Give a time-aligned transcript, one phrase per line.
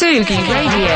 [0.00, 0.86] Radio.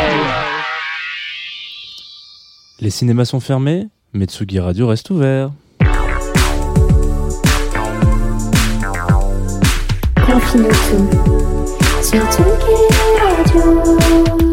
[2.78, 5.50] Les cinémas sont fermés, mais Tsugi Radio reste ouvert.
[10.24, 11.08] Confine tout
[12.00, 12.76] sur Tsugi
[13.18, 14.51] Radio.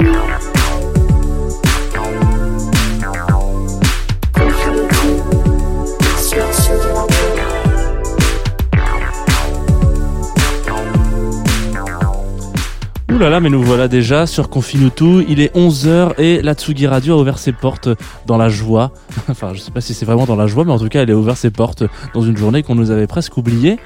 [13.27, 15.25] Là mais nous voilà déjà sur Confinutu.
[15.27, 17.89] Il est 11h et la Tsugi Radio a ouvert ses portes
[18.25, 18.93] dans la joie.
[19.29, 21.11] enfin, je sais pas si c'est vraiment dans la joie, mais en tout cas, elle
[21.11, 23.77] a ouvert ses portes dans une journée qu'on nous avait presque oubliée.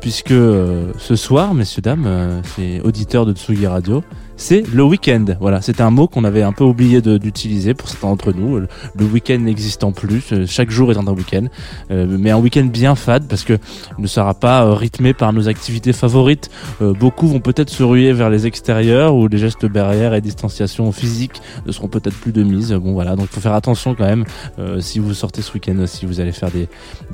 [0.00, 4.02] Puisque euh, ce soir, messieurs, dames, euh, c'est auditeurs de Tsugi Radio,
[4.40, 5.26] c'est le week-end.
[5.38, 8.58] Voilà, c'était un mot qu'on avait un peu oublié d'utiliser pour certains d'entre nous.
[8.58, 11.46] Le le week-end n'existant plus, euh, chaque jour étant un week-end.
[11.90, 13.58] Euh, mais un week-end bien fade parce que
[13.98, 16.50] il ne sera pas euh, rythmé par nos activités favorites.
[16.80, 20.90] Euh, beaucoup vont peut-être se ruer vers les extérieurs où les gestes barrières et distanciation
[20.90, 22.72] physique ne seront peut-être plus de mise.
[22.72, 24.24] Bon voilà, donc faut faire attention quand même
[24.58, 26.68] euh, si vous sortez ce week-end, si vous allez faire des,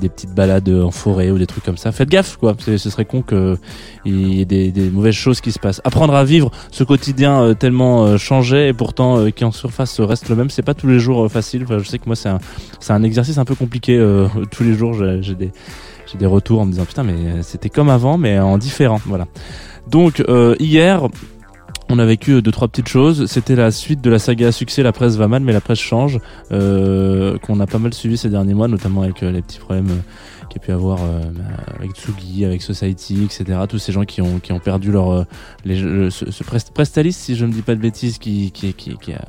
[0.07, 1.91] petites balades en forêt ou des trucs comme ça.
[1.91, 3.57] Faites gaffe quoi, ce serait con que
[4.05, 5.81] il y ait des mauvaises choses qui se passent.
[5.83, 9.99] Apprendre à vivre ce quotidien euh, tellement euh, changé et pourtant euh, qui en surface
[9.99, 11.65] reste le même, c'est pas tous les jours facile.
[11.69, 12.39] Je sais que moi c'est un,
[12.79, 13.97] c'est un exercice un peu compliqué.
[14.51, 15.51] tous les jours j'ai des
[16.11, 19.27] j'ai des retours en me disant putain mais c'était comme avant mais en différent voilà
[19.87, 20.23] donc
[20.59, 21.07] hier
[21.89, 24.83] on a vécu deux trois petites choses c'était la suite de la saga à succès
[24.83, 26.19] la presse va mal mais la presse change
[26.49, 30.01] qu'on a pas mal suivi ces derniers mois notamment avec les petits problèmes
[30.59, 31.21] pu avoir euh,
[31.77, 35.23] avec Tsugi avec Society etc tous ces gens qui ont qui ont perdu leur euh,
[35.65, 36.43] les, le- ce, ce
[37.11, 38.73] si je ne dis pas de bêtises qui qui,
[39.13, 39.19] a,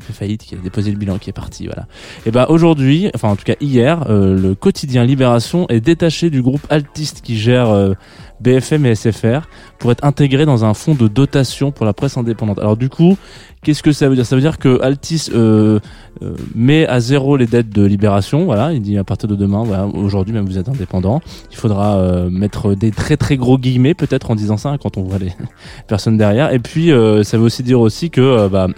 [0.00, 1.86] fait faillite qui a déposé le bilan qui est parti voilà.
[2.26, 6.42] Et bah aujourd'hui, enfin en tout cas hier, euh, le quotidien Libération est détaché du
[6.42, 7.94] groupe Altiste qui gère
[8.40, 12.58] BFM et SFR pour être intégré dans un fonds de dotation pour la presse indépendante.
[12.58, 13.16] Alors du coup,
[13.62, 14.26] qu'est-ce que ça veut dire?
[14.26, 15.78] Ça veut dire que Altis euh,
[16.22, 18.44] euh, met à zéro les dettes de Libération.
[18.44, 21.96] Voilà, il dit à partir de demain, voilà, aujourd'hui même vous êtes indépendant, il faudra
[21.98, 25.18] euh, mettre des très très gros guillemets peut-être en disant ça hein, quand on voit
[25.18, 25.32] les
[25.86, 26.52] personnes derrière.
[26.52, 28.68] Et puis euh, ça veut aussi dire aussi que euh, bah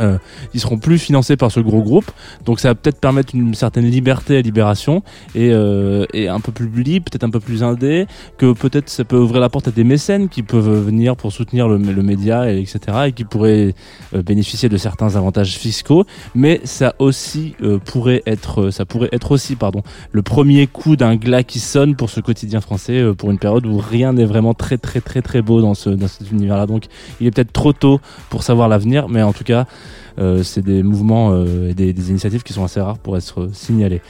[0.00, 0.18] euh,
[0.52, 2.10] ils seront plus financés par ce gros groupe,
[2.44, 5.02] donc ça va peut-être permettre une certaine liberté à Libération
[5.34, 8.06] et, euh, et un peu plus libre, peut-être un peu plus indé,
[8.38, 11.68] que peut-être ça peut ouvrir la porte à des mécènes qui peuvent venir pour soutenir
[11.68, 13.74] le, le média, et etc., et qui pourraient
[14.14, 19.32] euh, bénéficier de certains avantages fiscaux, mais ça aussi euh, pourrait être, ça pourrait être
[19.32, 19.82] aussi, pardon,
[20.12, 23.66] le premier coup d'un glas qui sonne pour ce quotidien français euh, pour une période
[23.66, 26.66] où rien n'est vraiment très très très très beau dans ce dans cet univers-là.
[26.66, 26.84] Donc
[27.20, 28.00] il est peut-être trop tôt
[28.30, 29.64] pour savoir l'avenir, mais en tout cas euh,
[30.16, 34.00] c'est des mouvements euh, et des, initiatives qui sont assez rares pour être signalées.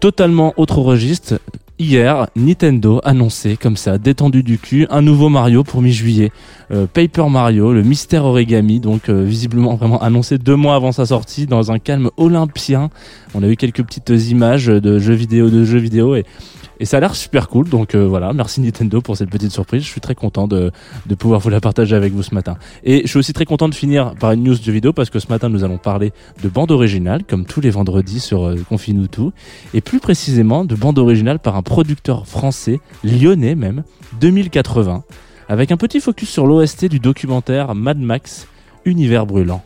[0.00, 1.38] Totalement autre registre.
[1.78, 6.30] Hier, Nintendo annonçait comme ça, détendu du cul, un nouveau Mario pour mi-juillet.
[6.70, 11.06] Euh, Paper Mario, le mystère origami, donc euh, visiblement vraiment annoncé deux mois avant sa
[11.06, 12.90] sortie dans un calme olympien.
[13.34, 16.26] On a eu quelques petites images de jeux vidéo, de jeux vidéo et
[16.80, 19.82] et ça a l'air super cool, donc euh, voilà, merci Nintendo pour cette petite surprise.
[19.82, 20.72] Je suis très content de,
[21.18, 22.56] pouvoir vous la partager avec vous ce matin.
[22.84, 25.18] Et je suis aussi très content de finir par une news de vidéo parce que
[25.18, 29.28] ce matin nous allons parler de bande originale, comme tous les vendredis sur euh, Confinutu,
[29.74, 33.82] et plus précisément de bande originale par un producteur français, lyonnais même,
[34.22, 35.04] 2080,
[35.50, 38.48] avec un petit focus sur l'OST du documentaire Mad Max,
[38.86, 39.62] Univers brûlant.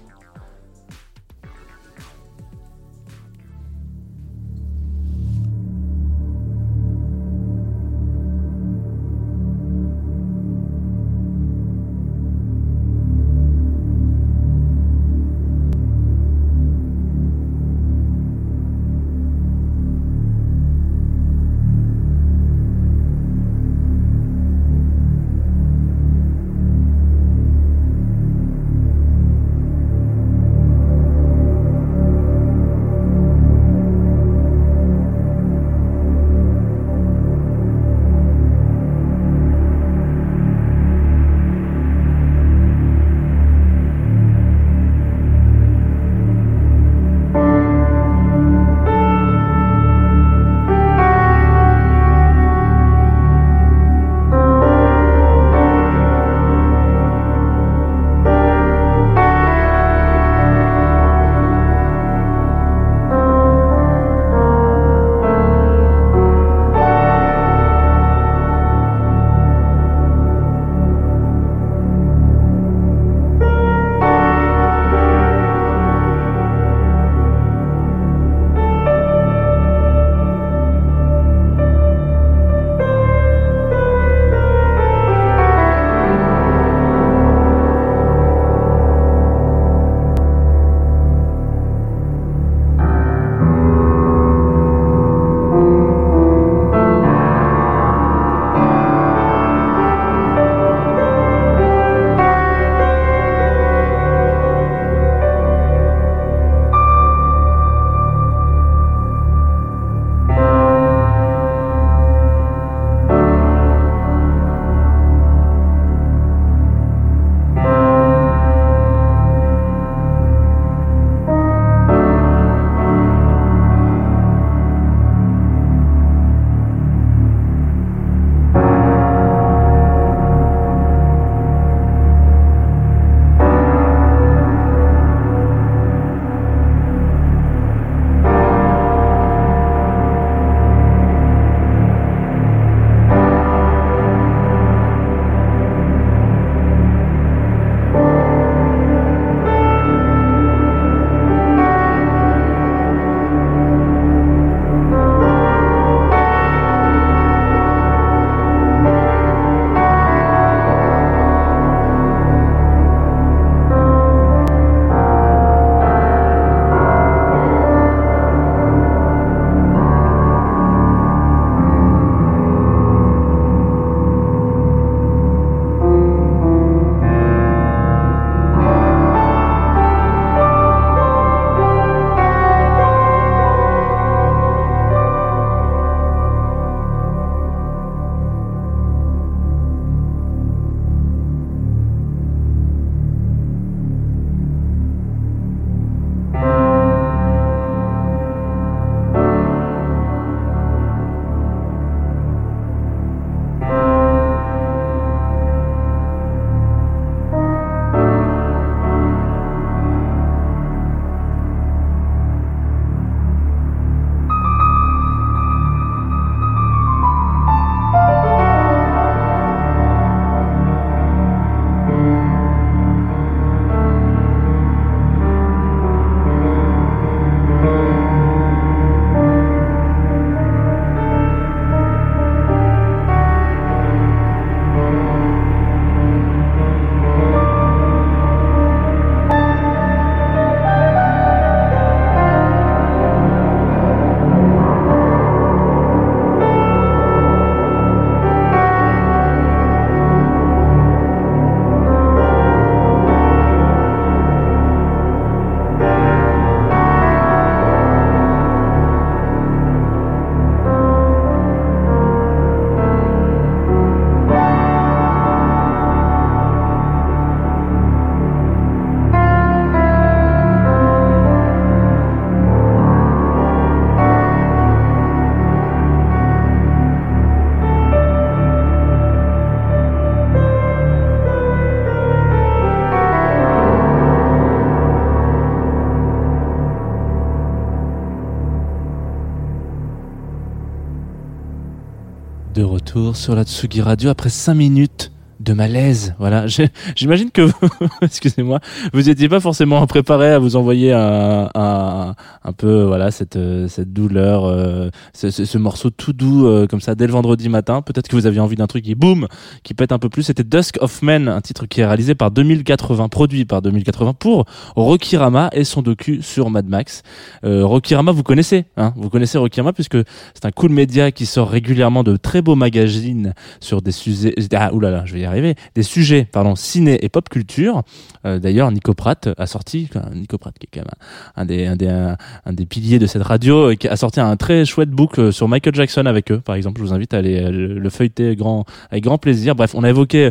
[292.94, 295.10] Retour sur la Tsugi Radio après 5 minutes
[295.40, 296.14] de malaise.
[296.18, 296.46] Voilà,
[296.96, 297.48] j'imagine que
[298.02, 298.60] excusez-moi,
[298.92, 302.14] vous n'étiez pas forcément préparé à vous envoyer un, un,
[302.44, 306.94] un peu voilà cette euh, cette douleur, euh, ce morceau tout doux euh, comme ça
[306.94, 307.82] dès le vendredi matin.
[307.82, 309.26] Peut-être que vous aviez envie d'un truc qui boum,
[309.62, 310.22] qui pète un peu plus.
[310.22, 314.44] C'était Dusk of Men, un titre qui est réalisé par 2080, produit par 2080 pour
[314.76, 317.02] Rokirama et son docu sur Mad Max.
[317.44, 319.98] Euh, Rokirama, vous connaissez, hein Vous connaissez Rokirama puisque
[320.34, 324.72] c'est un cool média qui sort régulièrement de très beaux magazines sur des sujets, ah,
[324.72, 327.82] oulala, je vais y arriver, des sujets, pardon, ciné et pop culture.
[328.26, 330.90] Euh, D'ailleurs, Nico Pratt a sorti, enfin, Nico Pratt qui est quand même
[331.36, 334.64] un, des, un des, un, des piliers de cette radio, qui a sorti un très
[334.64, 336.80] chouette book euh, sur Michael Jackson avec eux, par exemple.
[336.80, 339.54] Je vous invite à aller euh, le, le feuilleter grand, avec grand plaisir.
[339.54, 340.30] Bref, on a évoqué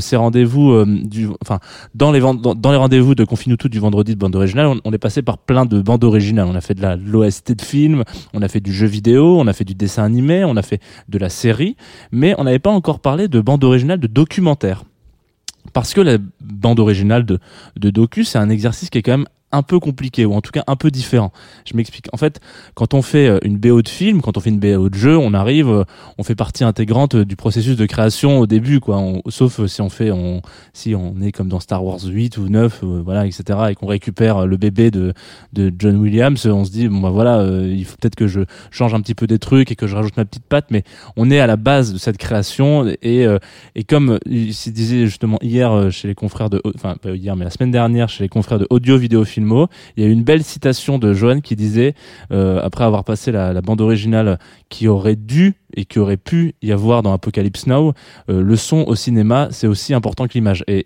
[0.00, 0.84] ces rendez-vous
[1.42, 1.58] enfin,
[1.94, 5.22] dans les, dans, les rendez-vous de Confinutu du vendredi de bande originale, on, est passé
[5.22, 6.46] par plein de bandes originales.
[6.48, 8.04] On a fait de l'OST de film,
[8.34, 10.80] on a fait du jeu vidéo, on a fait du dessin animé, on a fait
[11.08, 11.76] de la série,
[12.12, 14.84] mais on n'avait pas encore parlé de bande originale de documentaire.
[15.72, 17.38] Parce que la bande originale de,
[17.76, 20.52] de docu, c'est un exercice qui est quand même un peu compliqué ou en tout
[20.52, 21.32] cas un peu différent.
[21.64, 22.06] Je m'explique.
[22.12, 22.40] En fait,
[22.74, 25.16] quand on fait euh, une BO de film, quand on fait une BO de jeu,
[25.16, 25.84] on arrive, euh,
[26.18, 29.02] on fait partie intégrante euh, du processus de création au début, quoi.
[29.28, 30.10] Sauf si on fait,
[30.72, 33.58] si on est comme dans Star Wars 8 ou 9, euh, voilà, etc.
[33.70, 35.12] et qu'on récupère le bébé de,
[35.52, 38.40] de John Williams, on se dit, bon bah voilà, il faut peut-être que je
[38.70, 40.84] change un petit peu des trucs et que je rajoute ma petite patte, mais
[41.16, 43.26] on est à la base de cette création et
[43.74, 47.44] et comme il se disait justement hier chez les confrères de, enfin pas hier mais
[47.44, 49.24] la semaine dernière chez les confrères de Audio Vidéo
[49.96, 51.94] Il y a une belle citation de Johan qui disait
[52.32, 56.72] euh, après avoir passé la, bande originale qui aurait dû et qui aurait pu y
[56.72, 57.92] avoir dans Apocalypse Now,
[58.28, 60.64] euh, le son au cinéma c'est aussi important que l'image.
[60.66, 60.84] Et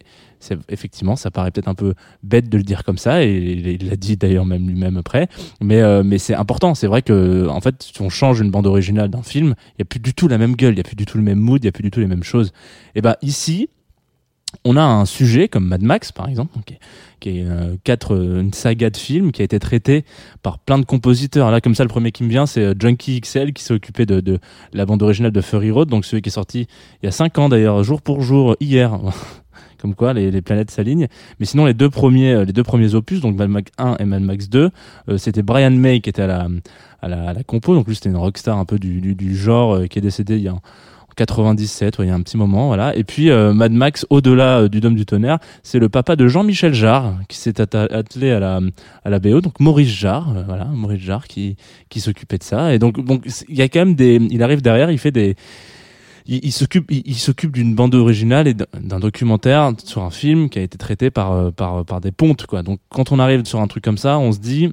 [0.69, 3.33] effectivement ça paraît peut-être un peu bête de le dire comme ça et
[3.81, 5.29] il l'a dit d'ailleurs même lui-même après.
[5.61, 6.75] Mais euh, mais c'est important.
[6.75, 9.83] C'est vrai que en fait si on change une bande originale d'un film il y
[9.83, 11.39] a plus du tout la même gueule il y a plus du tout le même
[11.39, 12.53] mood il y a plus du tout les mêmes choses.
[12.95, 13.69] Et ben ici
[14.65, 16.59] on a un sujet comme Mad Max par exemple
[17.21, 20.05] qui est, euh, quatre euh, une saga de films qui a été traitée
[20.43, 21.51] par plein de compositeurs.
[21.51, 24.07] Là comme ça le premier qui me vient c'est euh, Junkie XL qui s'est occupé
[24.07, 24.39] de,
[24.73, 26.67] la bande originale de Furry Road donc celui qui est sorti
[27.03, 28.99] il y a cinq ans d'ailleurs jour pour jour hier.
[29.81, 31.09] Comme quoi les, planètes s'alignent.
[31.39, 34.23] Mais sinon les deux premiers les deux premiers opus donc Mad Max 1 et Mad
[34.23, 34.71] Max 2
[35.11, 36.49] euh, c'était Brian May qui était à
[37.03, 37.75] la compo.
[37.75, 40.55] Donc lui c'était une rockstar un peu du, genre qui est décédé il y a
[41.15, 42.95] 97 ouais, il y a un petit moment voilà.
[42.97, 46.29] Et puis euh, Mad Max au-delà euh, du Dôme du Tonnerre c'est le papa de
[46.29, 48.61] Jean-Michel Jarre qui s'est attelé à la
[49.05, 51.57] à la BO donc Maurice Jarre euh, voilà Maurice Jarre qui
[51.89, 52.75] qui s'occupait de ça.
[52.75, 55.37] Et donc c'est- il y a quand même des il arrive derrière il fait des
[56.27, 60.63] il, s'occupe il, s'occupe d'une bande originale et d'un documentaire sur un film qui a
[60.63, 62.63] été traité par par par des pontes quoi.
[62.63, 64.73] Donc quand on arrive sur un truc comme ça on se dit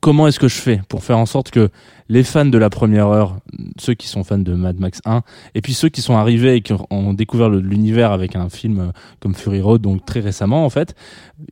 [0.00, 1.68] comment est-ce que je fais pour faire en sorte que
[2.08, 3.36] les fans de la première heure,
[3.78, 5.22] ceux qui sont fans de Mad Max 1,
[5.54, 8.86] et puis ceux qui sont arrivés et qui ont- découvert l'univers avec un film euh,
[9.20, 10.94] comme Fury Road, donc très récemment en fait,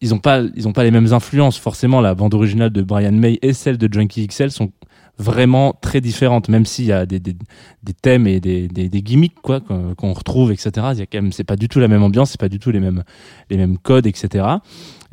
[0.00, 1.58] ils ont pas, ils pas les mêmes influences.
[1.58, 4.70] Forcément, la bande originale de Brian May et celle de Junkie XL sont
[5.20, 7.34] vraiment très différentes, même s'il y a des, des,
[7.92, 10.70] thèmes et des, des, gimmicks quoi qu'on retrouve, etc.
[10.92, 12.58] Il y a quand même, c'est pas du tout la même ambiance, c'est pas du
[12.58, 13.04] tout les mêmes
[13.50, 14.46] les mêmes codes, etc.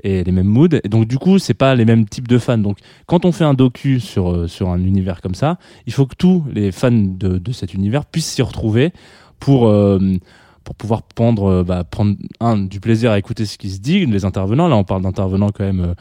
[0.04, 0.80] Et les mêmes moods.
[0.84, 2.58] Et donc du coup, c'est pas les mêmes types de fans.
[2.58, 6.06] Donc quand on fait un docu sur euh, sur un univers comme ça, il faut
[6.06, 8.94] que tous les fans de, de cet univers puissent s'y retrouver
[9.40, 10.00] pour euh,
[10.64, 12.16] pour pouvoir prendre euh, bah, prendre
[12.70, 14.70] du plaisir à écouter ce qui se dit les intervenants.
[14.70, 15.96] Là, on parle d'intervenants quand même.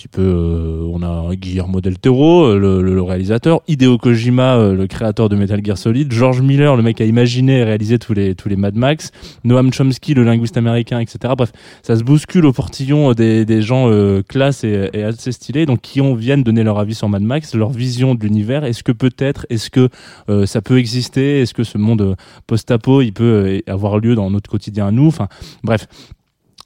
[0.00, 4.56] Petit peu euh, on a Guillermo del Toro euh, le, le- le réalisateur Hideo Kojima
[4.56, 7.98] euh, le créateur de Metal Gear Solid George Miller le mec a imaginé et réalisé
[7.98, 9.10] tous les tous les Mad Max
[9.44, 11.52] Noam Chomsky le linguiste américain etc bref
[11.82, 15.82] ça se bouscule au portillon des, des gens euh, classe et, et assez stylés donc
[15.82, 18.64] qui ont viennent donner leur avis sur Mad Max leur vision de l'univers.
[18.64, 19.90] Est-ce que peut-être est-ce que
[20.30, 21.42] euh, ça peut exister?
[21.42, 22.14] Est-ce que ce monde euh,
[22.46, 25.08] post-apo il peut avoir lieu dans notre quotidien à nous?
[25.08, 25.28] Enfin
[25.62, 25.86] bref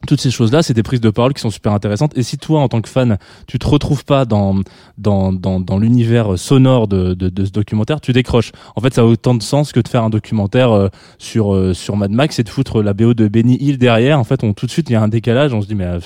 [0.06, 2.16] toutes ces choses-là, c'est des prises de parole qui sont super intéressantes.
[2.16, 4.56] Et si toi, en tant que fan, tu te retrouves pas dans
[4.99, 8.52] dans dans, dans l'univers sonore de, de de ce documentaire, tu décroches.
[8.76, 11.75] En fait, ça a autant de sens que de faire un documentaire euh, sur euh,
[11.75, 14.18] sur Mad Max et de foutre la BO de Benny Hill derrière.
[14.18, 15.52] En fait, on tout de suite il y a un décalage.
[15.54, 15.99] On se dit mais euh,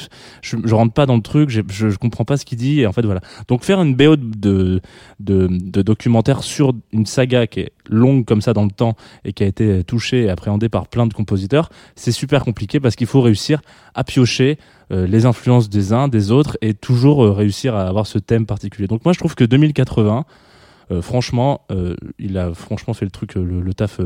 [0.43, 2.81] je, je rentre pas dans le truc, j'ai- je je comprends pas ce qu'il dit.
[2.81, 3.21] Et en fait voilà.
[3.49, 4.81] Donc faire une BO de
[5.21, 9.33] de de documentaire sur une saga qui est longue comme ça dans le temps et
[9.33, 13.07] qui a été touchée et appréhendée par plein de compositeurs, c'est super compliqué parce qu'il
[13.07, 13.61] faut réussir
[13.95, 14.59] à piocher
[14.91, 18.47] euh, les influences des uns, des autres et toujours euh, réussir à avoir ce thème
[18.47, 18.89] particulier.
[18.89, 20.25] Donc moi je trouve que 2080
[20.91, 21.67] Euh, franchement,
[22.19, 24.01] il a franchement fait le truc, le, taf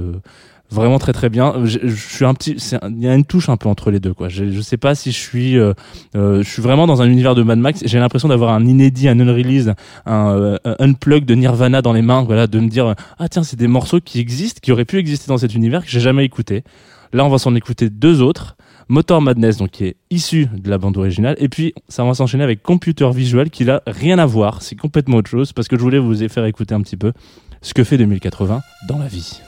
[0.72, 1.54] vraiment très très bien.
[1.64, 2.56] Je, suis un petit,
[2.88, 4.28] il y a une touche un peu entre les deux quoi.
[4.28, 5.74] Je, je sais pas si je suis, euh,
[6.16, 7.82] euh, je suis vraiment dans un univers de Mad Max.
[7.84, 9.72] J'ai l'impression d'avoir un inédit, un unrelease,
[10.06, 12.22] un, euh, un unplug de Nirvana dans les mains.
[12.22, 15.28] Voilà, de me dire ah tiens c'est des morceaux qui existent, qui auraient pu exister
[15.28, 16.64] dans cet univers que j'ai jamais écouté.
[17.12, 18.56] Là on va s'en écouter deux autres.
[18.88, 22.44] Motor Madness, donc qui est issu de la bande originale, et puis ça va s'enchaîner
[22.44, 25.82] avec Computer Visual, qui n'a rien à voir, c'est complètement autre chose, parce que je
[25.82, 27.12] voulais vous faire écouter un petit peu
[27.62, 29.40] ce que fait 2080 dans la vie.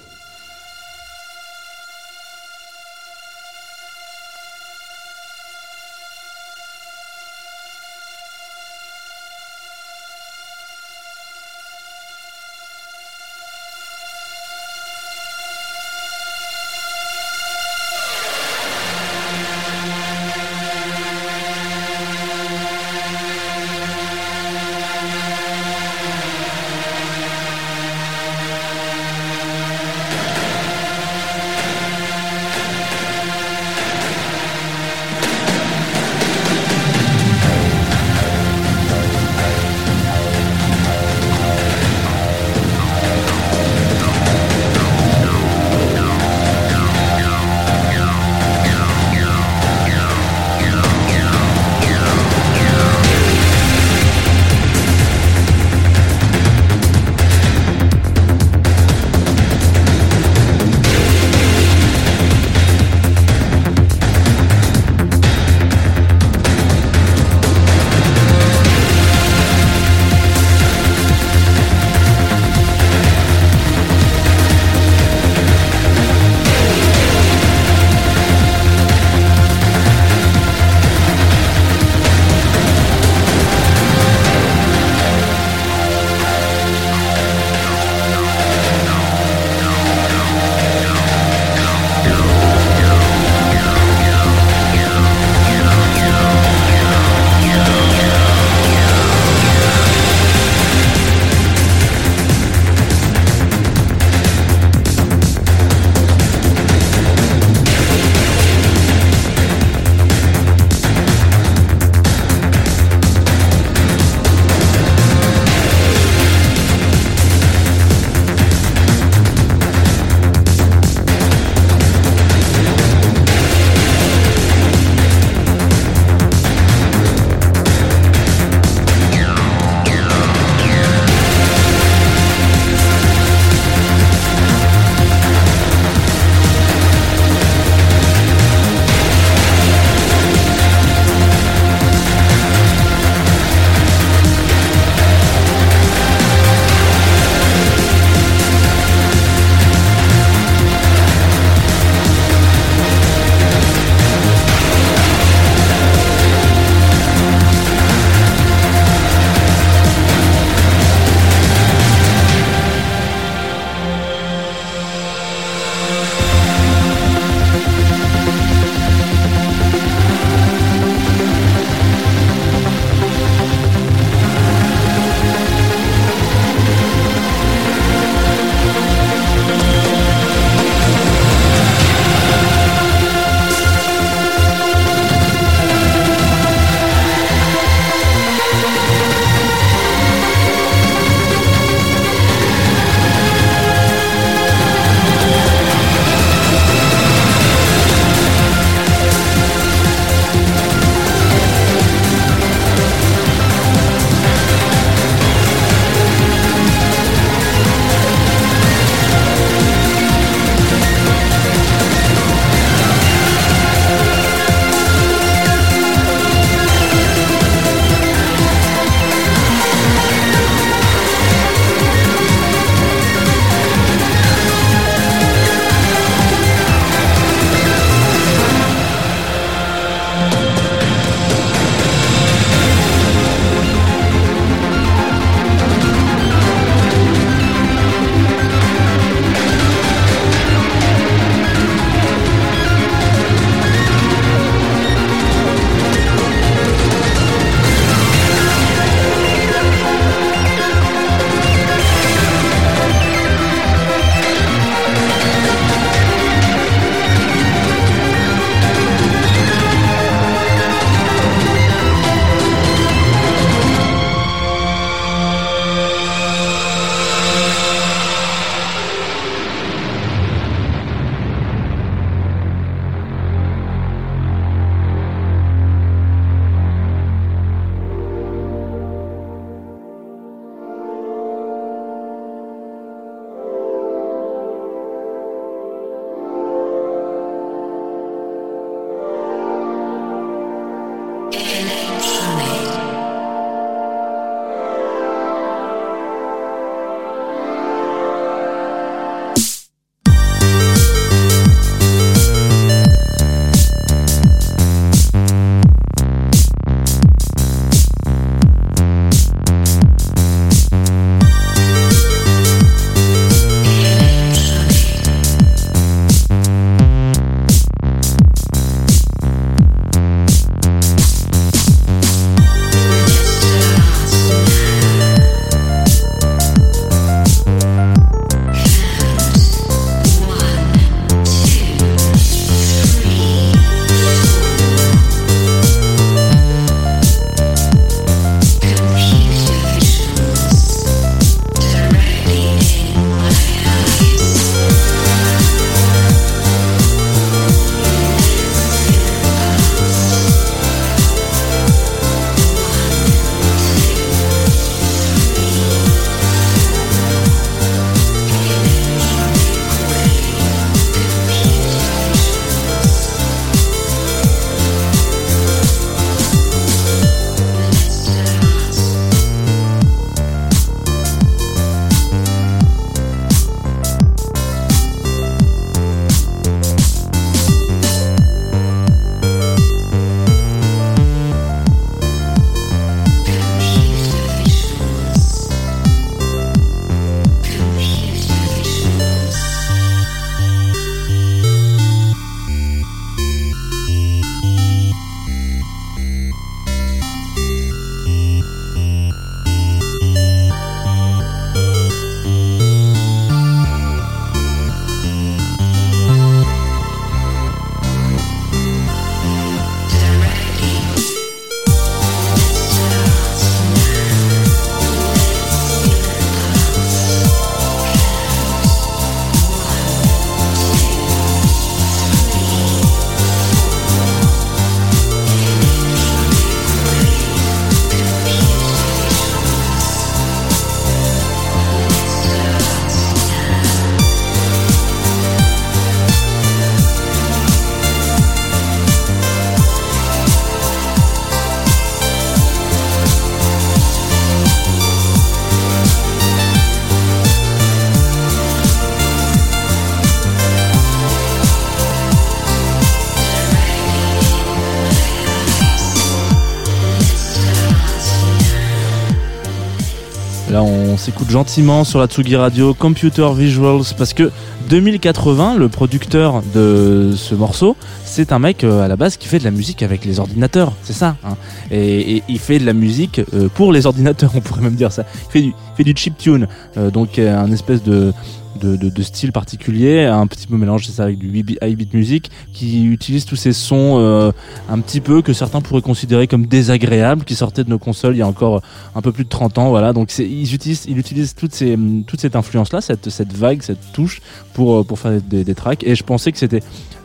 [461.05, 464.31] S'écoute gentiment sur la Tsugi Radio Computer Visuals parce que
[464.71, 469.39] 2080, le producteur de ce morceau, c'est un mec euh, à la base qui fait
[469.39, 471.17] de la musique avec les ordinateurs, c'est ça.
[471.23, 471.37] hein.
[471.71, 475.05] et, il fait de la musique euh, pour les ordinateurs, on pourrait même dire ça.
[475.29, 478.15] Il fait du, il fait du chiptune, euh, donc un espèce de
[478.61, 481.95] de, de, de style particulier, un petit peu mélange c'est ça avec du 8 bit
[481.95, 484.33] music, qui utilise tous ces sons euh,
[484.69, 488.19] un petit peu que certains pourraient considérer comme désagréables, qui sortaient de nos consoles il
[488.19, 488.63] y a encore
[488.95, 489.93] un peu plus de 30 ans, voilà.
[489.93, 494.21] Donc ils utilisent, ils utilisent toutes ces, toute cette influence-là, cette, cette vague, cette touche
[494.53, 495.85] pour, euh, pour faire des, des tracks.
[495.85, 496.63] Et je pensais que c'était,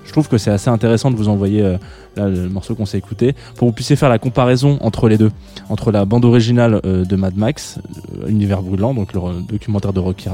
[0.10, 1.78] je trouve que c'est assez intéressant de vous envoyer euh,
[2.18, 5.30] le morceau qu'on s'est écouté pour que vous puissiez faire la comparaison entre les deux,
[5.70, 7.78] entre la bande originale euh, de Mad Max,
[8.24, 10.28] euh, Univers brûlant, donc le re- documentaire de Rocky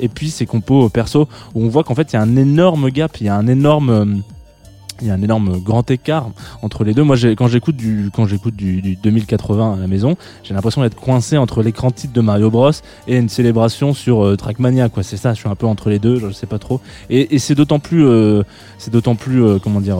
[0.00, 2.90] et puis ses compos perso où on voit qu'en fait il y a un énorme
[2.90, 4.20] gap, il y a un énorme
[5.02, 6.30] il y a un énorme grand écart
[6.62, 7.02] entre les deux.
[7.02, 10.94] Moi, quand j'écoute du quand j'écoute du, du 2080 à la maison, j'ai l'impression d'être
[10.94, 12.70] coincé entre l'écran titre de Mario Bros
[13.08, 14.88] et une célébration sur euh, Trackmania.
[14.88, 15.34] Quoi, c'est ça.
[15.34, 16.18] Je suis un peu entre les deux.
[16.18, 16.80] Je sais pas trop.
[17.10, 18.44] Et, c'est d'autant plus euh,
[18.78, 19.98] c'est d'autant plus euh, comment dire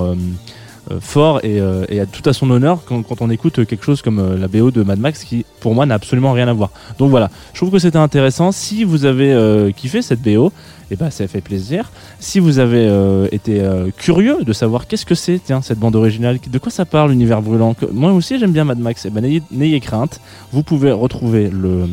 [1.01, 4.19] fort et, euh, et à tout à son honneur quand, on écoute quelque chose comme
[4.19, 6.71] euh, la BO de Mad Max qui pour moi n'a absolument rien à voir.
[6.99, 8.51] Donc voilà, je trouve que c'était intéressant.
[8.53, 10.53] Si vous avez euh, kiffé cette BO,
[10.91, 11.91] et ben ça fait plaisir.
[12.21, 16.39] Si vous avez euh, été euh, curieux de savoir qu'est-ce que c'est, cette bande originale,
[16.47, 17.75] de quoi ça parle, l'univers brûlant.
[17.93, 19.07] Moi aussi j'aime bien Mad Max.
[19.07, 20.21] Et ben n'ayez, crainte,
[20.53, 21.87] vous pouvez retrouver le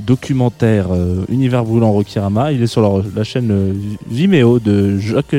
[0.00, 2.52] documentaire euh, Univers brûlant Rokirama.
[2.52, 3.72] Il est sur leur- la chaîne euh,
[4.10, 5.34] Vimeo de Jock.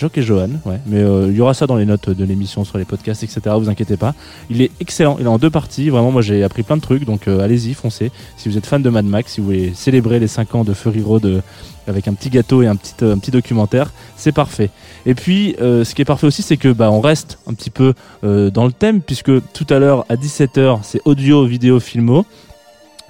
[0.00, 0.80] Jock et Johan, ouais.
[0.86, 3.40] Mais euh, il y aura ça dans les notes de l'émission sur les podcasts, etc.
[3.58, 4.14] Vous inquiétez pas.
[4.48, 5.16] Il est excellent.
[5.20, 5.90] Il est en deux parties.
[5.90, 7.04] Vraiment, moi j'ai appris plein de trucs.
[7.04, 8.10] Donc euh, allez-y, foncez.
[8.38, 10.72] Si vous êtes fan de Mad Max, si vous voulez célébrer les 5 ans de
[10.72, 11.40] Fury Road euh,
[11.86, 14.70] avec un petit gâteau et un petit, euh, un petit documentaire, c'est parfait.
[15.06, 17.70] Et puis, euh, ce qui est parfait aussi, c'est que bah, on reste un petit
[17.70, 22.24] peu euh, dans le thème, puisque tout à l'heure à 17h, c'est audio, vidéo, filmo.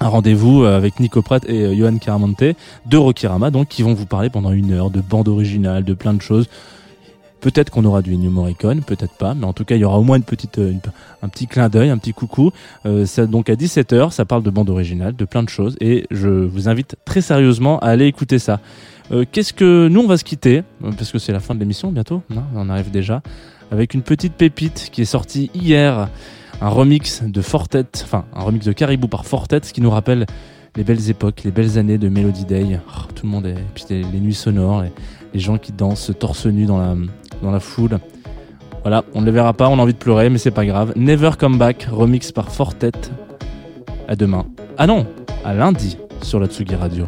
[0.00, 2.42] Un rendez-vous avec Nico Pratt et Johan Caramonte
[2.86, 6.14] de Rokirama, donc qui vont vous parler pendant une heure de bande originale, de plein
[6.14, 6.48] de choses.
[7.40, 9.98] Peut-être qu'on aura du Ennio Morricone, peut-être pas, mais en tout cas il y aura
[9.98, 10.74] au moins une petite, euh,
[11.22, 12.50] un petit clin d'œil, un petit coucou.
[12.86, 16.06] Euh, ça, donc à 17h, ça parle de bande originale, de plein de choses, et
[16.10, 18.60] je vous invite très sérieusement à aller écouter ça.
[19.12, 21.90] Euh, Qu'est-ce que nous on va se quitter parce que c'est la fin de l'émission
[21.90, 23.22] bientôt, non on arrive déjà
[23.70, 26.08] avec une petite pépite qui est sortie hier,
[26.60, 30.26] un remix de Fortet, enfin un remix de Caribou par Fortet, ce qui nous rappelle
[30.76, 32.78] les belles époques, les belles années de Melody Day.
[32.88, 34.84] Oh, tout le monde est, puis les, nuits sonores,
[35.34, 36.94] les gens qui dansent torse nu dans la
[37.42, 37.98] dans la foule.
[38.82, 40.92] Voilà, on ne le verra pas, on a envie de pleurer, mais c'est pas grave.
[40.96, 42.92] Never Come Back, remix par Fortet.
[44.08, 44.46] À demain.
[44.78, 45.06] Ah non,
[45.44, 47.06] à lundi sur la Tsugi Radio.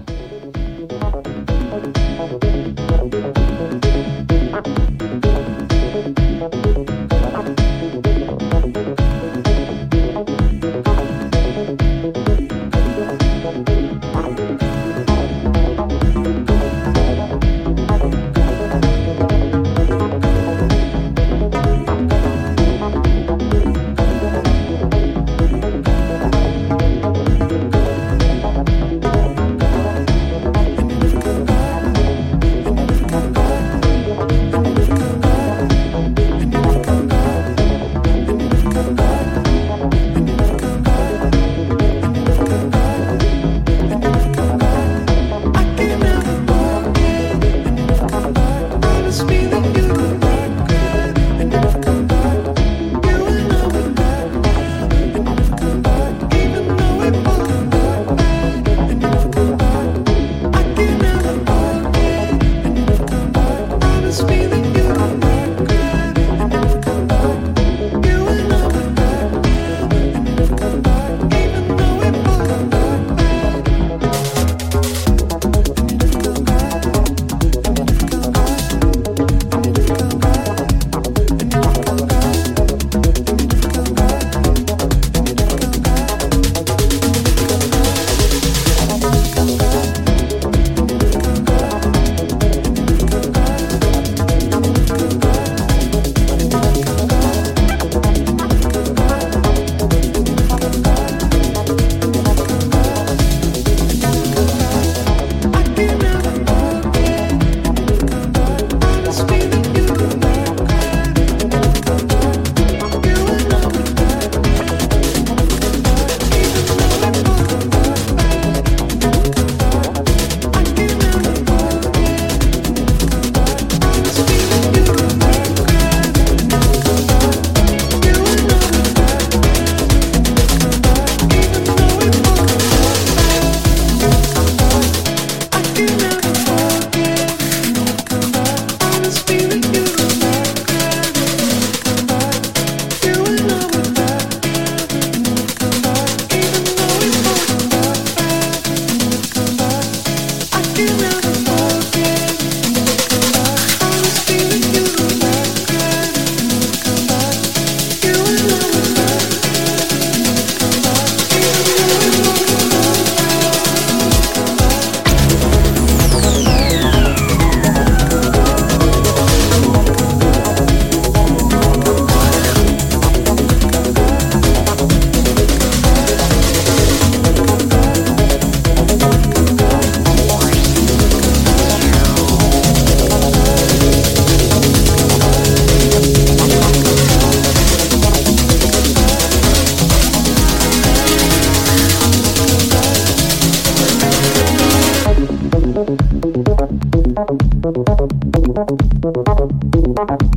[200.09, 200.33] And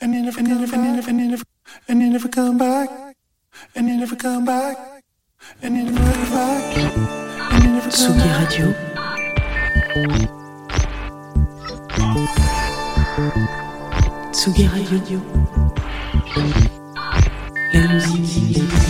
[0.00, 0.48] and never and
[1.88, 2.58] and you never come
[3.74, 5.02] and come back,
[5.62, 6.90] and come and come.
[8.40, 8.74] Radio.
[14.32, 15.20] Tsugi Radio.
[17.72, 18.89] La musique.